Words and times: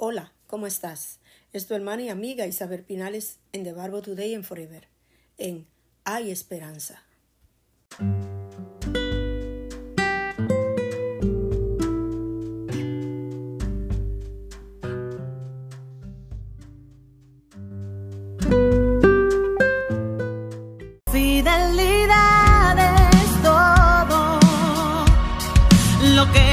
Hola, 0.00 0.32
¿cómo 0.46 0.68
estás? 0.68 1.18
Es 1.52 1.66
tu 1.66 1.74
hermana 1.74 2.02
y 2.02 2.08
amiga 2.08 2.46
Isabel 2.46 2.84
Pinales 2.84 3.40
en 3.52 3.64
The 3.64 3.72
Barbo 3.72 4.00
Today 4.00 4.32
and 4.32 4.44
Forever, 4.44 4.86
en 5.38 5.66
Hay 6.04 6.30
Esperanza. 6.30 7.02
Fidelidad 21.10 22.78
es 22.78 23.42
todo 23.42 24.38
lo 26.14 26.32
que 26.32 26.47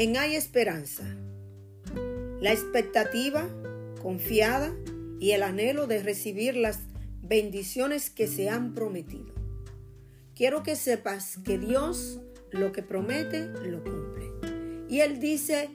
En 0.00 0.16
Hay 0.16 0.36
Esperanza. 0.36 1.02
La 2.40 2.52
expectativa 2.52 3.48
confiada 4.00 4.72
y 5.18 5.32
el 5.32 5.42
anhelo 5.42 5.88
de 5.88 6.00
recibir 6.00 6.56
las 6.56 6.78
bendiciones 7.20 8.08
que 8.08 8.28
se 8.28 8.48
han 8.48 8.74
prometido. 8.74 9.34
Quiero 10.36 10.62
que 10.62 10.76
sepas 10.76 11.38
que 11.44 11.58
Dios 11.58 12.20
lo 12.52 12.70
que 12.70 12.84
promete 12.84 13.48
lo 13.48 13.82
cumple. 13.82 14.86
Y 14.88 15.00
Él 15.00 15.18
dice 15.18 15.68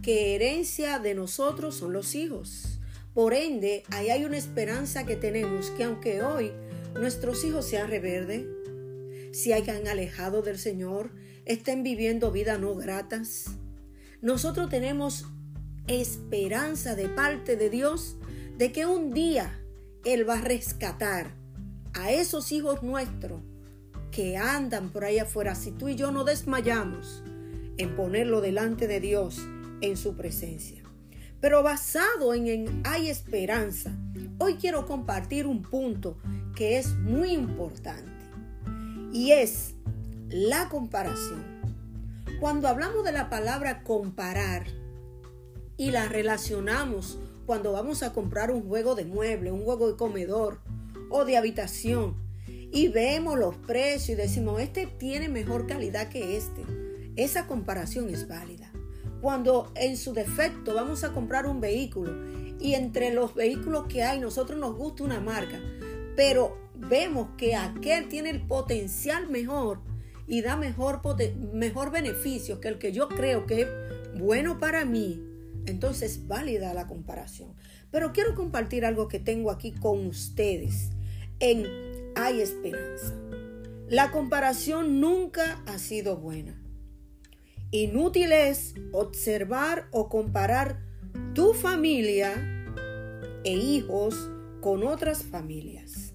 que 0.00 0.36
herencia 0.36 1.00
de 1.00 1.14
nosotros 1.16 1.74
son 1.74 1.92
los 1.92 2.14
hijos. 2.14 2.78
Por 3.14 3.34
ende, 3.34 3.82
ahí 3.90 4.10
hay 4.10 4.24
una 4.24 4.38
esperanza 4.38 5.04
que 5.06 5.16
tenemos 5.16 5.70
que 5.70 5.82
aunque 5.82 6.22
hoy 6.22 6.52
nuestros 6.94 7.44
hijos 7.44 7.66
sean 7.66 7.90
rebeldes, 7.90 8.46
se 9.32 9.54
hayan 9.54 9.88
alejado 9.88 10.42
del 10.42 10.56
Señor, 10.56 11.10
estén 11.46 11.82
viviendo 11.82 12.30
vidas 12.30 12.60
no 12.60 12.74
gratas, 12.74 13.46
nosotros 14.20 14.68
tenemos 14.68 15.26
esperanza 15.86 16.94
de 16.94 17.08
parte 17.08 17.56
de 17.56 17.70
Dios 17.70 18.16
de 18.58 18.72
que 18.72 18.84
un 18.84 19.12
día 19.12 19.58
Él 20.04 20.28
va 20.28 20.38
a 20.38 20.42
rescatar 20.42 21.34
a 21.94 22.10
esos 22.10 22.52
hijos 22.52 22.82
nuestros 22.82 23.40
que 24.10 24.36
andan 24.36 24.90
por 24.90 25.04
ahí 25.04 25.18
afuera. 25.18 25.54
Si 25.54 25.70
tú 25.70 25.88
y 25.88 25.94
yo 25.94 26.10
no 26.10 26.24
desmayamos 26.24 27.22
en 27.78 27.94
ponerlo 27.94 28.40
delante 28.40 28.86
de 28.88 29.00
Dios 29.00 29.40
en 29.80 29.96
su 29.96 30.16
presencia. 30.16 30.82
Pero 31.40 31.62
basado 31.62 32.34
en, 32.34 32.48
en 32.48 32.82
hay 32.84 33.08
esperanza, 33.08 33.96
hoy 34.38 34.54
quiero 34.54 34.86
compartir 34.86 35.46
un 35.46 35.62
punto 35.62 36.18
que 36.56 36.78
es 36.78 36.94
muy 36.94 37.30
importante 37.30 38.10
y 39.12 39.32
es 39.32 39.75
la 40.28 40.68
comparación. 40.68 41.44
Cuando 42.40 42.68
hablamos 42.68 43.04
de 43.04 43.12
la 43.12 43.30
palabra 43.30 43.82
comparar 43.82 44.66
y 45.76 45.90
la 45.90 46.08
relacionamos 46.08 47.18
cuando 47.46 47.72
vamos 47.72 48.02
a 48.02 48.12
comprar 48.12 48.50
un 48.50 48.66
juego 48.66 48.94
de 48.94 49.04
mueble, 49.04 49.52
un 49.52 49.64
juego 49.64 49.88
de 49.88 49.96
comedor 49.96 50.60
o 51.10 51.24
de 51.24 51.36
habitación 51.36 52.16
y 52.72 52.88
vemos 52.88 53.38
los 53.38 53.56
precios 53.56 54.10
y 54.10 54.14
decimos, 54.14 54.60
este 54.60 54.86
tiene 54.86 55.28
mejor 55.28 55.66
calidad 55.66 56.08
que 56.08 56.36
este, 56.36 56.62
esa 57.14 57.46
comparación 57.46 58.10
es 58.10 58.26
válida. 58.26 58.70
Cuando 59.20 59.72
en 59.76 59.96
su 59.96 60.12
defecto 60.12 60.74
vamos 60.74 61.04
a 61.04 61.12
comprar 61.12 61.46
un 61.46 61.60
vehículo 61.60 62.12
y 62.58 62.74
entre 62.74 63.12
los 63.12 63.34
vehículos 63.34 63.86
que 63.86 64.02
hay 64.02 64.18
nosotros 64.18 64.58
nos 64.58 64.74
gusta 64.76 65.04
una 65.04 65.20
marca, 65.20 65.60
pero 66.16 66.58
vemos 66.74 67.28
que 67.36 67.54
aquel 67.54 68.08
tiene 68.08 68.30
el 68.30 68.42
potencial 68.42 69.28
mejor 69.28 69.80
y 70.26 70.42
da 70.42 70.56
mejor, 70.56 71.00
mejor 71.52 71.90
beneficio 71.90 72.60
que 72.60 72.68
el 72.68 72.78
que 72.78 72.92
yo 72.92 73.08
creo 73.08 73.46
que 73.46 73.62
es 73.62 73.68
bueno 74.18 74.58
para 74.58 74.84
mí, 74.84 75.22
entonces 75.66 76.12
es 76.12 76.26
válida 76.26 76.74
la 76.74 76.86
comparación. 76.86 77.54
Pero 77.90 78.12
quiero 78.12 78.34
compartir 78.34 78.84
algo 78.84 79.08
que 79.08 79.18
tengo 79.18 79.50
aquí 79.50 79.72
con 79.72 80.06
ustedes 80.06 80.90
en 81.40 81.66
Hay 82.14 82.40
Esperanza. 82.40 83.14
La 83.88 84.10
comparación 84.10 85.00
nunca 85.00 85.62
ha 85.66 85.78
sido 85.78 86.16
buena. 86.16 86.60
Inútil 87.70 88.32
es 88.32 88.74
observar 88.92 89.86
o 89.92 90.08
comparar 90.08 90.82
tu 91.34 91.52
familia 91.52 92.32
e 93.44 93.52
hijos 93.52 94.30
con 94.60 94.84
otras 94.84 95.22
familias. 95.22 96.14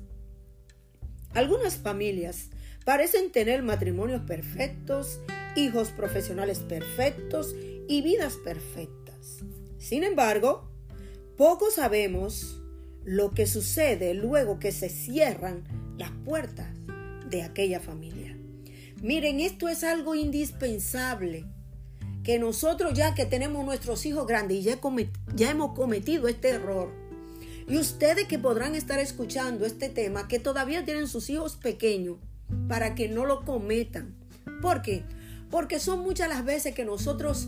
Algunas 1.33 1.77
familias 1.77 2.50
parecen 2.85 3.31
tener 3.31 3.63
matrimonios 3.63 4.21
perfectos, 4.21 5.19
hijos 5.55 5.89
profesionales 5.89 6.59
perfectos 6.59 7.55
y 7.87 8.01
vidas 8.01 8.37
perfectas. 8.43 9.39
Sin 9.77 10.03
embargo, 10.03 10.69
poco 11.37 11.71
sabemos 11.71 12.61
lo 13.03 13.31
que 13.31 13.47
sucede 13.47 14.13
luego 14.13 14.59
que 14.59 14.71
se 14.71 14.89
cierran 14.89 15.63
las 15.97 16.11
puertas 16.25 16.67
de 17.29 17.43
aquella 17.43 17.79
familia. 17.79 18.37
Miren, 19.01 19.39
esto 19.39 19.67
es 19.67 19.83
algo 19.83 20.13
indispensable 20.13 21.45
que 22.23 22.37
nosotros 22.37 22.93
ya 22.93 23.15
que 23.15 23.25
tenemos 23.25 23.65
nuestros 23.65 24.05
hijos 24.05 24.27
grandes 24.27 24.57
y 24.57 24.61
ya, 24.61 24.79
ya 25.35 25.49
hemos 25.49 25.73
cometido 25.73 26.27
este 26.27 26.49
error, 26.49 26.91
y 27.67 27.77
ustedes 27.77 28.27
que 28.27 28.37
podrán 28.37 28.75
estar 28.75 28.99
escuchando 28.99 29.65
este 29.65 29.89
tema, 29.89 30.27
que 30.27 30.39
todavía 30.39 30.83
tienen 30.83 31.07
sus 31.07 31.29
hijos 31.29 31.55
pequeños, 31.55 32.17
para 32.67 32.95
que 32.95 33.09
no 33.09 33.25
lo 33.25 33.43
cometan. 33.43 34.15
¿Por 34.61 34.81
qué? 34.81 35.03
Porque 35.49 35.79
son 35.79 35.99
muchas 36.01 36.29
las 36.29 36.45
veces 36.45 36.73
que 36.73 36.85
nosotros, 36.85 37.47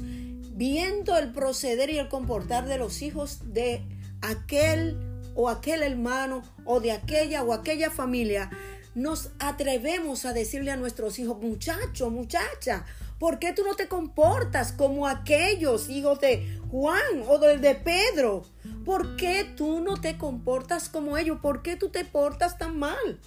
viendo 0.56 1.18
el 1.18 1.32
proceder 1.32 1.90
y 1.90 2.00
el 2.00 2.10
comportar 2.10 2.68
de 2.68 2.78
los 2.78 3.02
hijos 3.02 3.54
de 3.54 3.82
aquel 4.22 4.98
o 5.36 5.50
aquel 5.50 5.84
hermano 5.84 6.44
o 6.66 6.80
de 6.80 6.92
aquella 6.92 7.44
o 7.44 7.54
aquella 7.54 7.90
familia, 7.90 8.50
nos 8.96 9.32
atrevemos 9.40 10.26
a 10.26 10.34
decirle 10.34 10.72
a 10.72 10.78
nuestros 10.78 11.18
hijos, 11.18 11.42
muchacho, 11.42 12.10
muchacha, 12.10 12.86
¿por 13.20 13.40
qué 13.40 13.54
tú 13.54 13.64
no 13.64 13.76
te 13.76 13.88
comportas 13.88 14.72
como 14.72 15.08
aquellos 15.08 15.90
hijos 15.90 16.20
de 16.20 16.60
Juan 16.70 17.24
o 17.28 17.40
del 17.40 17.62
de 17.62 17.76
Pedro? 17.76 18.44
¿Por 18.86 19.16
qué 19.16 19.46
tú 19.56 19.80
no 19.80 20.00
te 20.00 20.18
comportas 20.18 20.90
como 20.90 21.18
ellos? 21.18 21.40
¿Por 21.42 21.64
qué 21.64 21.76
tú 21.76 21.90
te 21.90 22.06
portas 22.06 22.58
tan 22.58 22.78
mal? 22.78 23.20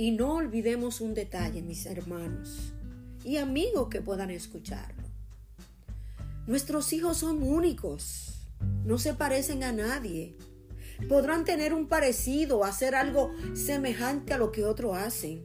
Y 0.00 0.12
no 0.12 0.36
olvidemos 0.36 1.02
un 1.02 1.12
detalle, 1.12 1.60
mis 1.60 1.84
hermanos 1.84 2.72
y 3.22 3.36
amigos 3.36 3.90
que 3.90 4.00
puedan 4.00 4.30
escucharlo. 4.30 5.02
Nuestros 6.46 6.94
hijos 6.94 7.18
son 7.18 7.42
únicos, 7.42 8.46
no 8.86 8.96
se 8.96 9.12
parecen 9.12 9.62
a 9.62 9.72
nadie. 9.72 10.38
Podrán 11.06 11.44
tener 11.44 11.74
un 11.74 11.86
parecido, 11.86 12.64
hacer 12.64 12.94
algo 12.94 13.30
semejante 13.52 14.32
a 14.32 14.38
lo 14.38 14.52
que 14.52 14.64
otros 14.64 14.96
hacen, 14.96 15.44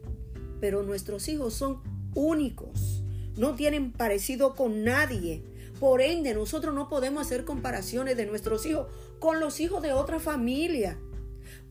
pero 0.61 0.83
nuestros 0.83 1.27
hijos 1.27 1.53
son 1.53 1.81
únicos, 2.13 3.03
no 3.35 3.55
tienen 3.55 3.91
parecido 3.91 4.55
con 4.55 4.85
nadie. 4.85 5.43
Por 5.81 5.99
ende, 5.99 6.33
nosotros 6.33 6.73
no 6.73 6.87
podemos 6.87 7.23
hacer 7.23 7.43
comparaciones 7.43 8.15
de 8.15 8.25
nuestros 8.25 8.65
hijos 8.65 8.87
con 9.19 9.41
los 9.41 9.59
hijos 9.59 9.81
de 9.81 9.91
otra 9.91 10.21
familia, 10.21 10.97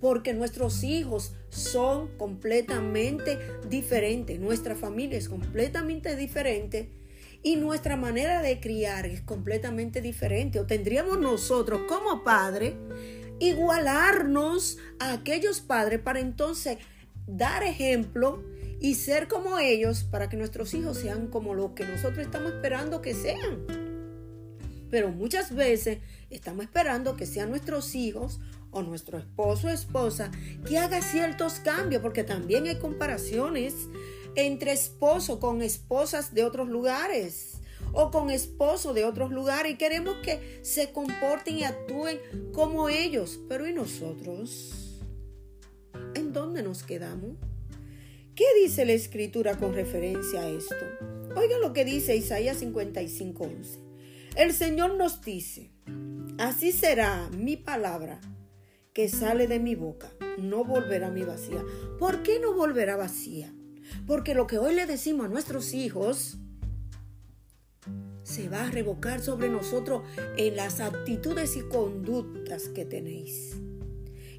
porque 0.04 0.34
nuestros 0.34 0.84
hijos 0.84 1.32
son 1.48 2.08
completamente 2.18 3.38
diferentes, 3.70 4.38
nuestra 4.38 4.74
familia 4.74 5.16
es 5.16 5.30
completamente 5.30 6.14
diferente 6.14 6.92
y 7.42 7.56
nuestra 7.56 7.96
manera 7.96 8.42
de 8.42 8.60
criar 8.60 9.06
es 9.06 9.22
completamente 9.22 10.02
diferente. 10.02 10.60
O 10.60 10.66
tendríamos 10.66 11.18
nosotros 11.18 11.80
como 11.88 12.22
padres 12.22 12.74
igualarnos 13.40 14.76
a 14.98 15.14
aquellos 15.14 15.62
padres 15.62 16.00
para 16.00 16.20
entonces 16.20 16.76
dar 17.26 17.62
ejemplo 17.62 18.44
y 18.80 18.96
ser 18.96 19.26
como 19.26 19.58
ellos 19.58 20.04
para 20.04 20.28
que 20.28 20.36
nuestros 20.36 20.74
hijos 20.74 20.98
sean 20.98 21.28
como 21.28 21.54
lo 21.54 21.74
que 21.74 21.86
nosotros 21.86 22.18
estamos 22.18 22.52
esperando 22.52 23.00
que 23.00 23.14
sean. 23.14 23.64
Pero 24.90 25.08
muchas 25.12 25.54
veces 25.54 26.00
estamos 26.28 26.66
esperando 26.66 27.16
que 27.16 27.24
sean 27.24 27.48
nuestros 27.48 27.94
hijos 27.94 28.38
o 28.74 28.82
nuestro 28.82 29.18
esposo 29.18 29.68
o 29.68 29.70
esposa 29.70 30.30
que 30.66 30.76
haga 30.76 31.00
ciertos 31.00 31.54
cambios, 31.54 32.02
porque 32.02 32.24
también 32.24 32.66
hay 32.66 32.78
comparaciones 32.78 33.88
entre 34.34 34.72
esposo 34.72 35.40
con 35.40 35.62
esposas 35.62 36.34
de 36.34 36.44
otros 36.44 36.68
lugares 36.68 37.60
o 37.92 38.10
con 38.10 38.30
esposo 38.30 38.92
de 38.92 39.04
otros 39.04 39.30
lugares 39.30 39.72
y 39.72 39.76
queremos 39.76 40.16
que 40.24 40.58
se 40.62 40.90
comporten 40.92 41.58
y 41.58 41.64
actúen 41.64 42.18
como 42.52 42.88
ellos. 42.88 43.40
Pero 43.48 43.66
¿y 43.68 43.72
nosotros? 43.72 45.00
¿En 46.14 46.32
dónde 46.32 46.62
nos 46.62 46.82
quedamos? 46.82 47.36
¿Qué 48.34 48.44
dice 48.60 48.84
la 48.84 48.92
escritura 48.92 49.56
con 49.56 49.74
referencia 49.74 50.40
a 50.40 50.48
esto? 50.48 50.74
Oigan 51.36 51.60
lo 51.60 51.72
que 51.72 51.84
dice 51.84 52.16
Isaías 52.16 52.60
55:11. 52.60 53.78
El 54.34 54.52
Señor 54.52 54.96
nos 54.96 55.20
dice, 55.22 55.70
así 56.38 56.72
será 56.72 57.28
mi 57.30 57.56
palabra 57.56 58.20
que 58.94 59.08
sale 59.08 59.48
de 59.48 59.58
mi 59.58 59.74
boca, 59.74 60.08
no 60.38 60.64
volverá 60.64 61.10
mi 61.10 61.24
vacía. 61.24 61.64
¿Por 61.98 62.22
qué 62.22 62.38
no 62.38 62.54
volverá 62.54 62.96
vacía? 62.96 63.52
Porque 64.06 64.34
lo 64.34 64.46
que 64.46 64.56
hoy 64.56 64.72
le 64.72 64.86
decimos 64.86 65.26
a 65.26 65.28
nuestros 65.28 65.74
hijos 65.74 66.38
se 68.22 68.48
va 68.48 68.68
a 68.68 68.70
revocar 68.70 69.20
sobre 69.20 69.48
nosotros 69.48 70.02
en 70.36 70.54
las 70.54 70.80
actitudes 70.80 71.56
y 71.56 71.62
conductas 71.62 72.68
que 72.68 72.84
tenéis. 72.84 73.56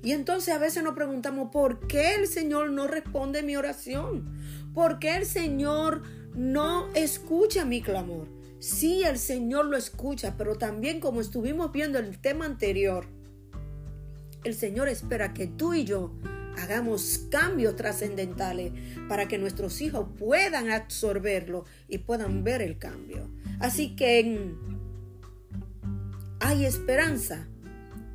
Y 0.02 0.13
entonces 0.13 0.54
a 0.54 0.58
veces 0.58 0.84
nos 0.84 0.96
preguntamos, 0.96 1.50
¿por 1.51 1.86
qué 1.88 2.16
el 2.16 2.28
Señor 2.28 2.72
no 2.72 2.88
responde 2.88 3.44
mi 3.44 3.58
oración? 3.58 4.38
¿Por 4.74 5.00
qué 5.00 5.18
el 5.18 5.25
Señor 5.25 6.01
no 6.34 6.88
escucha 6.94 7.66
mi 7.66 7.81
clamor? 7.81 8.30
Sí, 8.60 9.04
el 9.04 9.18
Señor 9.18 9.66
lo 9.66 9.75
escucha, 9.75 10.36
pero 10.38 10.58
también 10.58 11.01
como 11.01 11.19
estuvimos 11.19 11.74
viendo 11.74 12.00
en 12.00 12.06
el 12.06 12.22
tema 12.22 12.46
anterior, 12.46 13.06
el 14.45 14.53
Señor 14.53 14.88
espera 14.88 15.33
que 15.33 15.47
tú 15.47 15.74
y 15.74 15.83
yo 15.83 16.13
hagamos 16.57 17.25
cambios 17.30 17.75
trascendentales 17.75 18.71
para 19.09 19.27
que 19.27 19.38
nuestros 19.38 19.81
hijos 19.81 20.07
puedan 20.18 20.71
absorberlo 20.71 21.65
y 21.89 21.97
puedan 21.97 22.44
ver 22.44 22.62
el 22.62 22.77
cambio. 22.77 23.30
Así 23.59 23.95
que 23.95 24.53
hay 26.39 26.65
esperanza. 26.65 27.47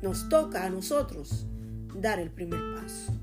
Nos 0.01 0.29
toca 0.29 0.65
a 0.65 0.69
nosotros 0.69 1.45
dar 1.93 2.19
el 2.19 2.31
primer 2.31 2.61
paso. 2.75 3.13